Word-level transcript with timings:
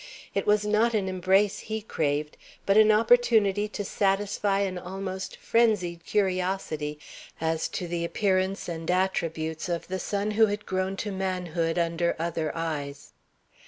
It 0.33 0.47
was 0.47 0.65
not 0.65 0.95
an 0.95 1.07
embrace 1.07 1.59
he 1.59 1.79
craved, 1.79 2.35
but 2.65 2.75
an 2.75 2.91
opportunity 2.91 3.67
to 3.67 3.83
satisfy 3.85 4.61
an 4.61 4.79
almost 4.79 5.37
frenzied 5.37 6.05
curiosity 6.05 6.97
as 7.39 7.67
to 7.67 7.87
the 7.87 8.03
appearance 8.03 8.67
and 8.67 8.89
attributes 8.89 9.69
of 9.69 9.87
the 9.89 9.99
son 9.99 10.31
who 10.31 10.47
had 10.47 10.65
grown 10.65 10.97
to 11.05 11.11
manhood 11.11 11.77
under 11.77 12.15
other 12.17 12.51
eyes. 12.55 13.13